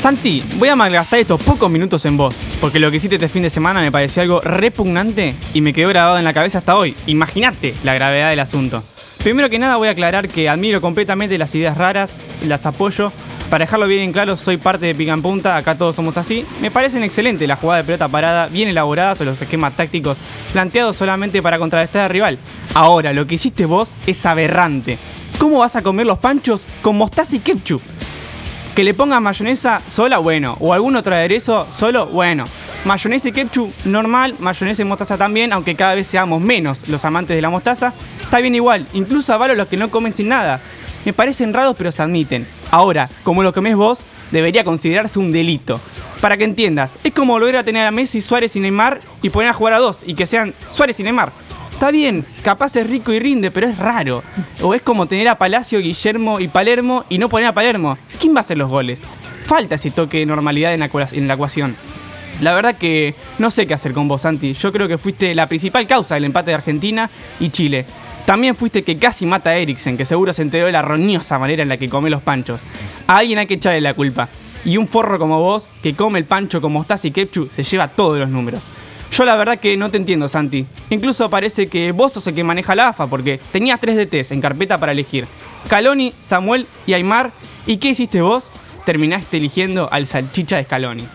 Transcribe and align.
Santi, 0.00 0.42
voy 0.56 0.70
a 0.70 0.76
malgastar 0.76 1.18
estos 1.18 1.42
pocos 1.42 1.70
minutos 1.70 2.06
en 2.06 2.16
vos, 2.16 2.34
porque 2.58 2.80
lo 2.80 2.90
que 2.90 2.96
hiciste 2.96 3.16
este 3.16 3.28
fin 3.28 3.42
de 3.42 3.50
semana 3.50 3.82
me 3.82 3.92
pareció 3.92 4.22
algo 4.22 4.40
repugnante 4.40 5.34
y 5.52 5.60
me 5.60 5.74
quedó 5.74 5.90
grabado 5.90 6.16
en 6.16 6.24
la 6.24 6.32
cabeza 6.32 6.56
hasta 6.56 6.74
hoy. 6.74 6.96
Imagínate 7.06 7.74
la 7.84 7.92
gravedad 7.92 8.30
del 8.30 8.40
asunto. 8.40 8.82
Primero 9.22 9.50
que 9.50 9.58
nada 9.58 9.76
voy 9.76 9.88
a 9.88 9.90
aclarar 9.90 10.28
que 10.28 10.48
admiro 10.48 10.80
completamente 10.80 11.36
las 11.36 11.54
ideas 11.54 11.76
raras, 11.76 12.14
las 12.46 12.64
apoyo. 12.64 13.12
Para 13.50 13.66
dejarlo 13.66 13.86
bien 13.86 14.02
en 14.02 14.12
claro, 14.12 14.38
soy 14.38 14.56
parte 14.56 14.86
de 14.86 14.94
Pica 14.94 15.12
en 15.12 15.20
Punta, 15.20 15.58
acá 15.58 15.76
todos 15.76 15.96
somos 15.96 16.16
así. 16.16 16.46
Me 16.62 16.70
parecen 16.70 17.02
excelentes 17.02 17.46
las 17.46 17.58
jugadas 17.58 17.84
de 17.84 17.88
pelota 17.88 18.08
parada, 18.08 18.46
bien 18.46 18.70
elaboradas 18.70 19.20
o 19.20 19.24
los 19.26 19.42
esquemas 19.42 19.76
tácticos 19.76 20.16
planteados 20.50 20.96
solamente 20.96 21.42
para 21.42 21.58
contrarrestar 21.58 22.04
al 22.04 22.10
rival. 22.10 22.38
Ahora, 22.72 23.12
lo 23.12 23.26
que 23.26 23.34
hiciste 23.34 23.66
vos 23.66 23.90
es 24.06 24.24
aberrante. 24.24 24.96
¿Cómo 25.36 25.58
vas 25.58 25.76
a 25.76 25.82
comer 25.82 26.06
los 26.06 26.18
panchos 26.20 26.64
con 26.80 26.96
mostaza 26.96 27.36
y 27.36 27.40
ketchup? 27.40 27.82
Que 28.74 28.84
le 28.84 28.94
pongas 28.94 29.20
mayonesa 29.20 29.82
sola, 29.88 30.18
bueno. 30.18 30.56
O 30.60 30.72
algún 30.72 30.96
otro 30.96 31.14
aderezo 31.14 31.66
solo, 31.72 32.06
bueno. 32.06 32.44
Mayonesa 32.84 33.28
y 33.28 33.32
ketchup 33.32 33.72
normal, 33.84 34.36
mayonesa 34.38 34.82
y 34.82 34.84
mostaza 34.84 35.18
también, 35.18 35.52
aunque 35.52 35.74
cada 35.74 35.94
vez 35.94 36.06
seamos 36.06 36.40
menos 36.40 36.88
los 36.88 37.04
amantes 37.04 37.36
de 37.36 37.42
la 37.42 37.50
mostaza. 37.50 37.92
Está 38.20 38.40
bien 38.40 38.54
igual, 38.54 38.86
incluso 38.92 39.34
avalo 39.34 39.54
los 39.54 39.68
que 39.68 39.76
no 39.76 39.90
comen 39.90 40.14
sin 40.14 40.28
nada. 40.28 40.60
Me 41.04 41.12
parecen 41.12 41.52
raros 41.52 41.74
pero 41.76 41.90
se 41.92 42.02
admiten. 42.02 42.46
Ahora, 42.70 43.08
como 43.24 43.42
lo 43.42 43.52
comes 43.52 43.74
vos, 43.74 44.04
debería 44.30 44.64
considerarse 44.64 45.18
un 45.18 45.32
delito. 45.32 45.80
Para 46.20 46.36
que 46.36 46.44
entiendas, 46.44 46.92
es 47.02 47.12
como 47.12 47.32
volver 47.32 47.56
a 47.56 47.64
tener 47.64 47.86
a 47.86 47.90
Messi, 47.90 48.20
Suárez 48.20 48.54
y 48.54 48.60
Neymar 48.60 49.00
y 49.22 49.30
poner 49.30 49.50
a 49.50 49.54
jugar 49.54 49.74
a 49.74 49.78
dos 49.78 50.02
y 50.06 50.14
que 50.14 50.26
sean 50.26 50.54
Suárez 50.70 51.00
y 51.00 51.02
Neymar. 51.02 51.32
Está 51.80 51.92
bien, 51.92 52.26
capaz 52.42 52.76
es 52.76 52.86
rico 52.86 53.10
y 53.10 53.18
rinde, 53.18 53.50
pero 53.50 53.66
es 53.66 53.78
raro. 53.78 54.22
O 54.60 54.74
es 54.74 54.82
como 54.82 55.06
tener 55.06 55.28
a 55.28 55.38
Palacio, 55.38 55.80
Guillermo 55.80 56.38
y 56.38 56.46
Palermo 56.46 57.06
y 57.08 57.16
no 57.16 57.30
poner 57.30 57.46
a 57.46 57.54
Palermo. 57.54 57.96
¿Quién 58.20 58.34
va 58.34 58.36
a 58.36 58.40
hacer 58.40 58.58
los 58.58 58.68
goles? 58.68 59.00
Falta 59.46 59.76
ese 59.76 59.90
toque 59.90 60.18
de 60.18 60.26
normalidad 60.26 60.74
en 60.74 60.80
la, 60.80 60.90
la 60.92 61.34
ecuación. 61.34 61.74
La 62.42 62.52
verdad 62.52 62.76
que 62.76 63.14
no 63.38 63.50
sé 63.50 63.66
qué 63.66 63.72
hacer 63.72 63.94
con 63.94 64.08
vos, 64.08 64.20
Santi. 64.20 64.52
Yo 64.52 64.72
creo 64.72 64.88
que 64.88 64.98
fuiste 64.98 65.34
la 65.34 65.46
principal 65.46 65.86
causa 65.86 66.16
del 66.16 66.24
empate 66.24 66.50
de 66.50 66.56
Argentina 66.56 67.08
y 67.40 67.48
Chile. 67.48 67.86
También 68.26 68.54
fuiste 68.54 68.82
que 68.82 68.98
casi 68.98 69.24
mata 69.24 69.48
a 69.48 69.56
Eriksen, 69.56 69.96
que 69.96 70.04
seguro 70.04 70.34
se 70.34 70.42
enteró 70.42 70.66
de 70.66 70.72
la 70.72 70.82
roñosa 70.82 71.38
manera 71.38 71.62
en 71.62 71.70
la 71.70 71.78
que 71.78 71.88
come 71.88 72.10
los 72.10 72.20
panchos. 72.20 72.60
A 73.06 73.16
alguien 73.16 73.38
hay 73.38 73.46
que 73.46 73.54
echarle 73.54 73.80
la 73.80 73.94
culpa. 73.94 74.28
Y 74.66 74.76
un 74.76 74.86
forro 74.86 75.18
como 75.18 75.40
vos, 75.40 75.70
que 75.82 75.94
come 75.94 76.18
el 76.18 76.26
pancho 76.26 76.60
como 76.60 76.80
mostaza 76.80 77.06
y 77.06 77.10
ketchup, 77.10 77.50
se 77.50 77.64
lleva 77.64 77.88
todos 77.88 78.18
los 78.18 78.28
números. 78.28 78.60
Yo 79.12 79.24
la 79.24 79.36
verdad 79.36 79.58
que 79.58 79.76
no 79.76 79.90
te 79.90 79.96
entiendo, 79.96 80.28
Santi. 80.28 80.66
Incluso 80.88 81.28
parece 81.28 81.66
que 81.66 81.92
vos 81.92 82.12
sos 82.12 82.26
el 82.26 82.34
que 82.34 82.44
maneja 82.44 82.74
la 82.74 82.88
AFA, 82.88 83.08
porque 83.08 83.40
tenías 83.52 83.80
tres 83.80 83.96
DTs 83.96 84.30
en 84.30 84.40
carpeta 84.40 84.78
para 84.78 84.92
elegir. 84.92 85.26
Caloni, 85.68 86.14
Samuel 86.20 86.66
y 86.86 86.94
Aymar. 86.94 87.32
¿Y 87.66 87.78
qué 87.78 87.90
hiciste 87.90 88.20
vos? 88.20 88.50
Terminaste 88.84 89.36
eligiendo 89.36 89.90
al 89.92 90.06
salchicha 90.06 90.56
de 90.56 90.64
Scaloni. 90.64 91.06